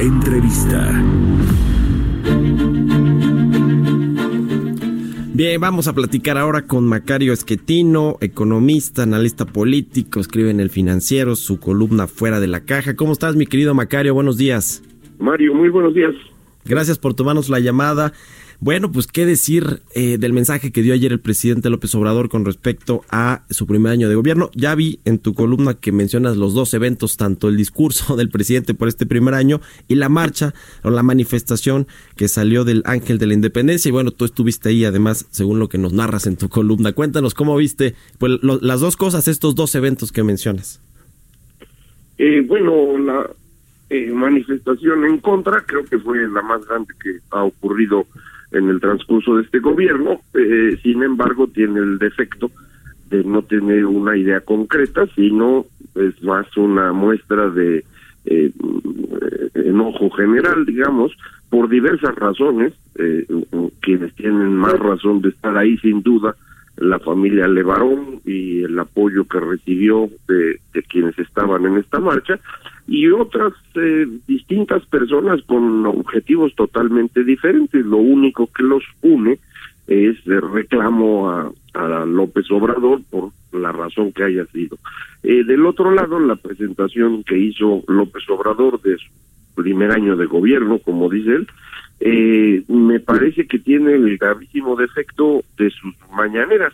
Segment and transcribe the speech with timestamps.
[0.00, 1.04] Entrevista.
[5.34, 11.36] Bien, vamos a platicar ahora con Macario Esquetino, economista, analista político, escribe en El Financiero
[11.36, 12.96] su columna Fuera de la Caja.
[12.96, 14.14] ¿Cómo estás, mi querido Macario?
[14.14, 14.82] Buenos días.
[15.18, 16.14] Mario, muy buenos días.
[16.64, 18.14] Gracias por tomarnos la llamada.
[18.62, 22.44] Bueno, pues qué decir eh, del mensaje que dio ayer el presidente López Obrador con
[22.44, 24.50] respecto a su primer año de gobierno.
[24.54, 28.74] Ya vi en tu columna que mencionas los dos eventos, tanto el discurso del presidente
[28.74, 33.28] por este primer año y la marcha o la manifestación que salió del Ángel de
[33.28, 33.88] la Independencia.
[33.88, 36.92] Y bueno, tú estuviste ahí además, según lo que nos narras en tu columna.
[36.92, 40.82] Cuéntanos cómo viste pues, las dos cosas, estos dos eventos que mencionas.
[42.18, 43.30] Eh, bueno, la
[43.88, 48.06] eh, manifestación en contra creo que fue la más grande que ha ocurrido
[48.52, 52.50] en el transcurso de este gobierno, eh, sin embargo tiene el defecto
[53.08, 57.84] de no tener una idea concreta, sino es más una muestra de
[58.26, 58.52] eh,
[59.54, 61.12] enojo general, digamos,
[61.48, 63.26] por diversas razones, eh,
[63.80, 66.36] quienes tienen más razón de estar ahí sin duda,
[66.80, 72.40] la familia Levarón y el apoyo que recibió de, quienes estaban en esta marcha,
[72.88, 77.84] y otras eh, distintas personas con objetivos totalmente diferentes.
[77.84, 79.38] Lo único que los une
[79.86, 84.78] es el reclamo a, a López Obrador por la razón que haya sido.
[85.22, 89.10] Eh, del otro lado, la presentación que hizo López Obrador de su
[89.54, 91.48] primer año de gobierno, como dice él,
[92.00, 96.72] eh, me parece que tiene el gravísimo defecto de sus mañaneras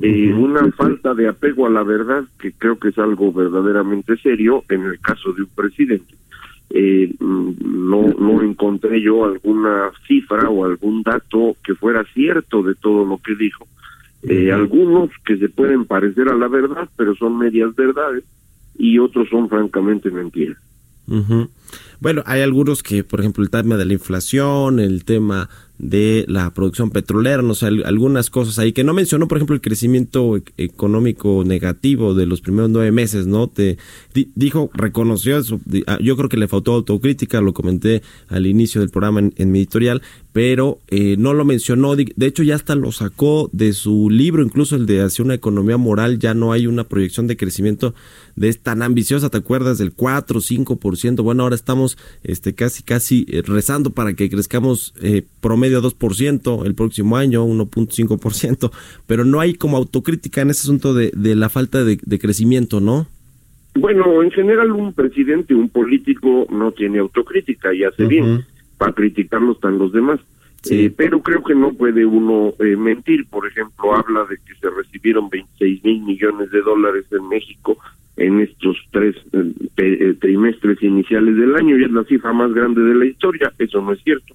[0.00, 4.62] eh, una falta de apego a la verdad que creo que es algo verdaderamente serio
[4.68, 6.14] en el caso de un presidente.
[6.70, 7.50] Eh, mm,
[7.90, 13.18] no, no encontré yo alguna cifra o algún dato que fuera cierto de todo lo
[13.18, 13.66] que dijo.
[14.22, 18.22] Eh, algunos que se pueden parecer a la verdad, pero son medias verdades,
[18.76, 20.58] y otros son francamente mentiras.
[22.00, 26.52] Bueno, hay algunos que, por ejemplo, el tema de la inflación, el tema de la
[26.52, 30.42] producción petrolera, no sé, algunas cosas ahí que no mencionó, por ejemplo, el crecimiento e-,
[30.56, 33.48] económico negativo de los primeros nueve meses, ¿no?
[33.48, 33.78] Te
[34.34, 38.90] dijo, reconoció eso, ah, yo creo que le faltó autocrítica, lo comenté al inicio del
[38.90, 40.02] programa en, mi editorial,
[40.32, 44.76] pero eh, no lo mencionó, de hecho ya hasta lo sacó de su libro, incluso
[44.76, 47.94] el de Hacia una economía moral, ya no hay una proyección de crecimiento
[48.36, 49.78] de tan ambiciosa, ¿te acuerdas?
[49.78, 55.22] Del 4, 5%, bueno, ahora estamos este casi, casi eh, rezando para que crezcamos eh,
[55.68, 58.70] medio 2% el próximo año, 1.5%,
[59.06, 63.06] pero no hay como autocrítica en ese asunto de, de la falta de, crecimiento, ¿no?
[63.74, 68.44] Bueno, en general un presidente, un político no tiene autocrítica y hace bien,
[68.78, 70.20] para criticarlo están los demás.
[70.62, 70.86] Sí.
[70.86, 73.26] Eh, pero creo que no puede uno eh, mentir.
[73.26, 77.78] Por ejemplo, habla de que se recibieron 26 mil millones de dólares en México
[78.16, 79.14] en estos tres
[79.76, 83.52] eh, trimestres iniciales del año y es la cifra más grande de la historia.
[83.56, 84.34] Eso no es cierto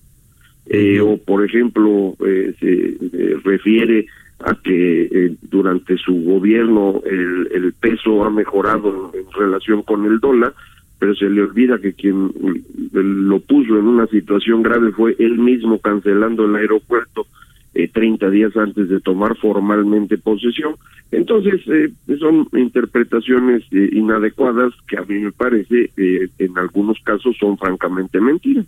[0.68, 4.06] eh, o por ejemplo eh, se refiere
[4.40, 10.19] a que eh, durante su gobierno el, el, peso ha mejorado en relación con el
[10.19, 10.53] dólar,
[11.00, 12.31] pero se le olvida que quien
[12.91, 17.25] lo puso en una situación grave fue él mismo cancelando el aeropuerto
[17.74, 20.75] eh, 30 días antes de tomar formalmente posesión.
[21.12, 27.35] Entonces, eh, son interpretaciones eh, inadecuadas que a mí me parece, eh, en algunos casos,
[27.40, 28.66] son francamente mentiras.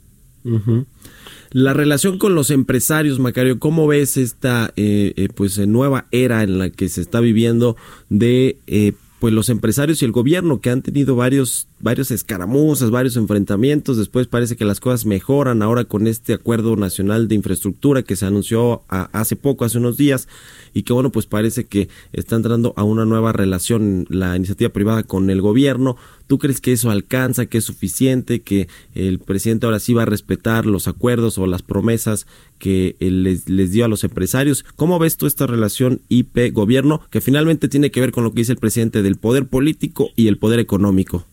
[1.51, 6.59] La relación con los empresarios, Macario, ¿cómo ves esta eh, eh, pues nueva era en
[6.59, 7.77] la que se está viviendo
[8.09, 13.15] de eh, pues los empresarios y el gobierno que han tenido varios varios escaramuzas, varios
[13.15, 18.15] enfrentamientos, después parece que las cosas mejoran ahora con este acuerdo nacional de infraestructura que
[18.15, 20.27] se anunció hace poco, hace unos días
[20.73, 25.03] y que bueno, pues parece que está entrando a una nueva relación la iniciativa privada
[25.03, 25.95] con el gobierno.
[26.25, 30.07] ¿Tú crees que eso alcanza, que es suficiente, que el presidente ahora sí va a
[30.07, 32.25] respetar los acuerdos o las promesas
[32.57, 34.65] que les, les dio a los empresarios?
[34.75, 38.53] ¿Cómo ves tú esta relación IP-gobierno que finalmente tiene que ver con lo que dice
[38.53, 41.27] el presidente del poder político y el poder económico?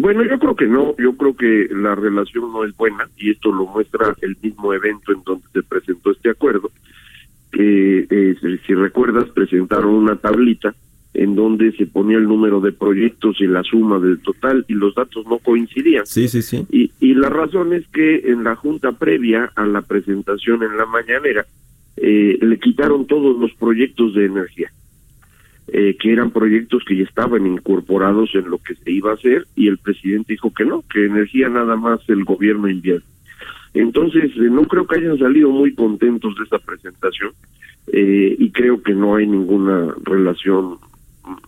[0.00, 3.52] Bueno, yo creo que no, yo creo que la relación no es buena y esto
[3.52, 6.70] lo muestra el mismo evento en donde se presentó este acuerdo,
[7.50, 8.36] que eh,
[8.66, 10.74] si recuerdas presentaron una tablita
[11.14, 14.94] en donde se ponía el número de proyectos y la suma del total y los
[14.94, 16.06] datos no coincidían.
[16.06, 16.64] Sí, sí, sí.
[16.70, 20.86] Y, y la razón es que en la junta previa a la presentación en la
[20.86, 21.44] mañanera
[21.96, 24.70] eh, le quitaron todos los proyectos de energía,
[25.72, 29.46] eh, que eran proyectos que ya estaban incorporados en lo que se iba a hacer
[29.54, 33.06] y el presidente dijo que no, que energía nada más el gobierno invierte.
[33.74, 37.32] Entonces, eh, no creo que hayan salido muy contentos de esta presentación
[37.92, 40.78] eh, y creo que no hay ninguna relación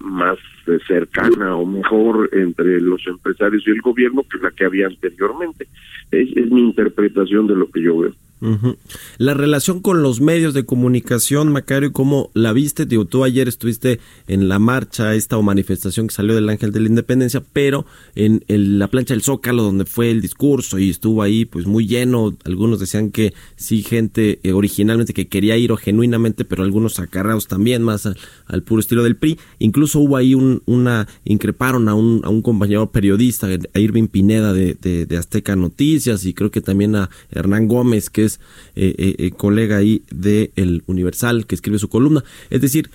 [0.01, 4.87] más eh, cercana o mejor entre los empresarios y el gobierno que la que había
[4.87, 5.67] anteriormente.
[6.11, 8.13] Es, es mi interpretación de lo que yo veo.
[8.41, 8.77] Ujú.
[9.19, 12.87] La relación con los medios de comunicación, Macario, ¿cómo la viste?
[12.87, 16.81] Digo, tú ayer estuviste en la marcha, esta o manifestación que salió del Ángel de
[16.81, 17.85] la Independencia, pero
[18.15, 21.87] en, el- la plancha del Zócalo, donde fue el discurso y estuvo ahí pues muy
[21.87, 26.99] lleno, algunos decían que sí, gente eh, originalmente que quería ir o genuinamente, pero algunos
[26.99, 28.17] acarreados también más al,
[28.47, 29.39] al puro estilo del PRI.
[29.59, 34.53] Incluso hubo ahí un, una, increparon a un, a un compañero periodista, a Irving Pineda
[34.53, 38.30] de, de Azteca Noticias y creo que también a Hernán Gómez, que es
[38.77, 42.23] eh, eh, eh, colega ahí de El Universal, que escribe su columna.
[42.51, 42.91] Es decir,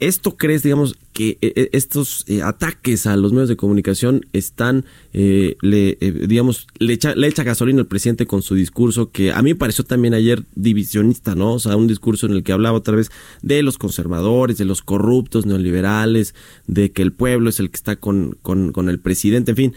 [0.00, 5.56] ¿esto crees, digamos, que eh, eh, estos ataques a los medios de comunicación están, eh,
[5.60, 9.84] le, digamos, le echa, gasolina al presidente con su discurso, que a mí me pareció
[9.84, 11.52] también ayer divisionista, ¿no?
[11.54, 13.10] O sea, un discurso en el que hablaba otra vez
[13.42, 16.34] de los conservadores, de los corruptos neoliberales,
[16.66, 19.74] de que el pueblo es el que está con, con, con el presidente, en fin.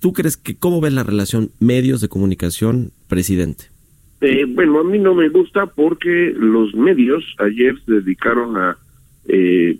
[0.00, 3.71] ¿Tú crees que cómo ves la relación medios de comunicación presidente?
[4.22, 8.76] Eh, bueno, a mí no me gusta porque los medios ayer se dedicaron a
[9.26, 9.78] eh,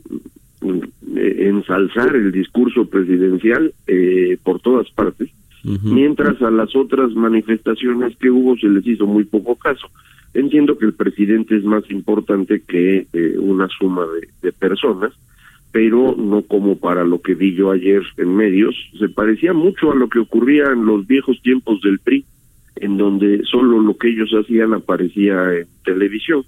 [1.14, 5.30] ensalzar el discurso presidencial eh, por todas partes,
[5.62, 9.88] mientras a las otras manifestaciones que hubo se les hizo muy poco caso.
[10.34, 15.12] Entiendo que el presidente es más importante que eh, una suma de, de personas,
[15.70, 18.74] pero no como para lo que vi yo ayer en medios.
[18.98, 22.24] Se parecía mucho a lo que ocurría en los viejos tiempos del PRI,
[22.76, 26.44] en donde solo lo que ellos hacían aparecía en televisión.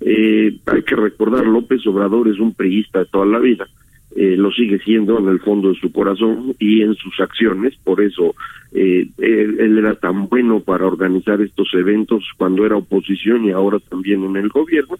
[0.00, 3.66] Eh, hay que recordar, López Obrador es un priista de toda la vida,
[4.14, 8.00] eh, lo sigue siendo en el fondo de su corazón y en sus acciones, por
[8.00, 8.34] eso
[8.72, 13.80] eh, él, él era tan bueno para organizar estos eventos cuando era oposición y ahora
[13.80, 14.98] también en el gobierno,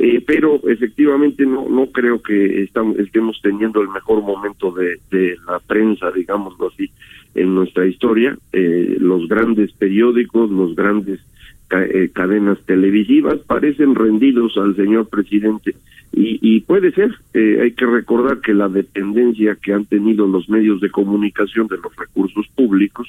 [0.00, 4.98] eh, pero efectivamente no no creo que estamos, estemos teniendo el mejor momento de,
[5.46, 6.90] la prensa, digámoslo así,
[7.34, 8.36] en nuestra historia.
[8.52, 11.20] Eh, los grandes periódicos, los grandes
[11.68, 15.74] ca- eh, cadenas televisivas parecen rendidos al señor presidente
[16.12, 20.48] y, y puede ser, eh, hay que recordar que la dependencia que han tenido los
[20.48, 23.08] medios de comunicación de los recursos públicos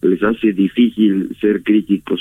[0.00, 2.20] les hace difícil ser críticos.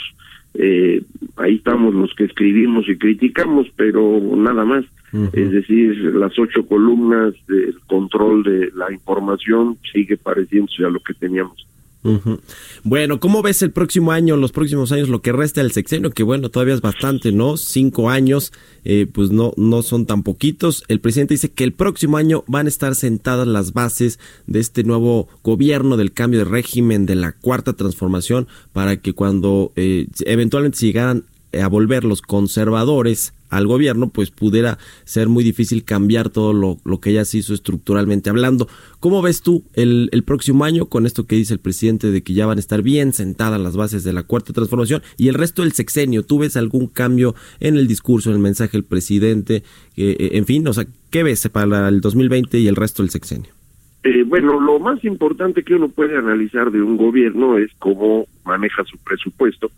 [0.59, 1.03] Eh,
[1.35, 4.85] ahí estamos los que escribimos y criticamos, pero nada más.
[5.33, 11.13] Es decir, las ocho columnas del control de la información sigue pareciéndose a lo que
[11.13, 11.65] teníamos.
[12.83, 16.11] Bueno, ¿cómo ves el próximo año, los próximos años, lo que resta del sexenio?
[16.11, 17.57] Que bueno, todavía es bastante, ¿no?
[17.57, 20.83] Cinco años, eh, pues no, no son tan poquitos.
[20.87, 24.83] El presidente dice que el próximo año van a estar sentadas las bases de este
[24.83, 30.79] nuevo gobierno, del cambio de régimen, de la cuarta transformación, para que cuando eh, eventualmente
[30.79, 36.77] llegaran a volver los conservadores al gobierno, pues pudiera ser muy difícil cambiar todo lo,
[36.83, 38.67] lo que ya se hizo estructuralmente hablando.
[38.99, 42.33] ¿Cómo ves tú el, el próximo año con esto que dice el presidente de que
[42.33, 45.61] ya van a estar bien sentadas las bases de la cuarta transformación y el resto
[45.61, 46.23] del sexenio?
[46.23, 49.63] ¿Tú ves algún cambio en el discurso, en el mensaje del presidente?
[49.95, 53.09] Eh, eh, en fin, o sea, ¿qué ves para el 2020 y el resto del
[53.09, 53.51] sexenio?
[54.03, 58.83] Eh, bueno, lo más importante que uno puede analizar de un gobierno es cómo maneja
[58.85, 59.71] su presupuesto.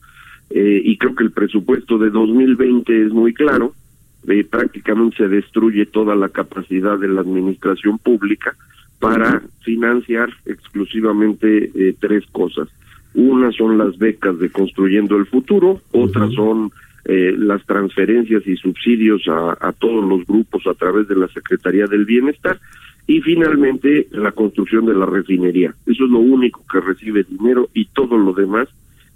[0.49, 3.73] Eh, y creo que el presupuesto de 2020 es muy claro.
[4.27, 8.55] Eh, prácticamente se destruye toda la capacidad de la administración pública
[8.99, 12.67] para financiar exclusivamente eh, tres cosas.
[13.13, 16.71] Una son las becas de Construyendo el Futuro, otras son
[17.05, 21.87] eh, las transferencias y subsidios a, a todos los grupos a través de la Secretaría
[21.87, 22.59] del Bienestar
[23.07, 25.73] y finalmente la construcción de la refinería.
[25.87, 28.67] Eso es lo único que recibe dinero y todo lo demás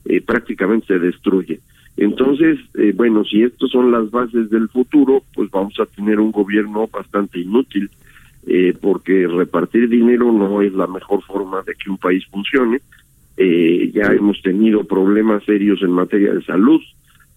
[0.06, 1.60] eh, prácticamente se destruye.
[1.96, 6.32] Entonces, eh, bueno, si estas son las bases del futuro, pues vamos a tener un
[6.32, 7.90] gobierno bastante inútil,
[8.48, 12.82] eh, porque repartir dinero no es la mejor forma de que un país funcione.
[13.38, 16.82] Eh, ya hemos tenido problemas serios en materia de salud,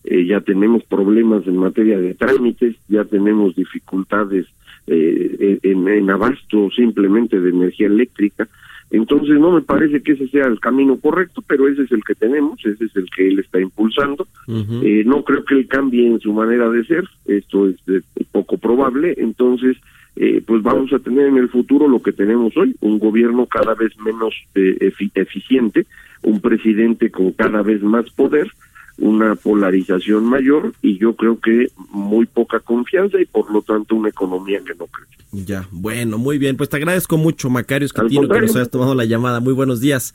[0.04, 4.46] eh, ya tenemos problemas en materia de trámites, ya tenemos dificultades
[4.88, 8.48] en, en abasto simplemente de energía eléctrica.
[8.90, 12.14] Entonces no me parece que ese sea el camino correcto, pero ese es el que
[12.14, 14.26] tenemos, ese es el que él está impulsando.
[14.48, 18.00] Eh, no creo que él cambie en su manera de ser, esto es eh,
[18.30, 19.76] poco probable, entonces
[20.18, 23.74] eh, pues vamos a tener en el futuro lo que tenemos hoy, un gobierno cada
[23.74, 25.86] vez menos eh, eficiente,
[26.22, 28.50] un presidente con cada vez más poder,
[28.98, 34.08] una polarización mayor y yo creo que muy poca confianza y por lo tanto una
[34.08, 35.16] economía que no crece.
[35.32, 39.04] Ya, bueno, muy bien, pues te agradezco mucho Macario Escatino que nos hayas tomado la
[39.04, 39.40] llamada.
[39.40, 40.14] Muy buenos días.